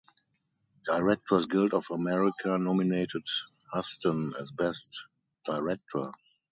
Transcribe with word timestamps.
Directors 0.83 1.45
Guild 1.45 1.75
of 1.75 1.85
America 1.91 2.57
nominated 2.57 3.21
Huston 3.71 4.33
as 4.39 4.49
best 4.49 5.05
director. 5.45 6.11